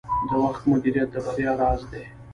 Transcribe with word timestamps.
د 0.29 0.31
وخت 0.43 0.63
مدیریت 0.71 1.09
د 1.13 1.15
بریا 1.25 1.51
راز 1.61 1.81
دی. 1.91 2.03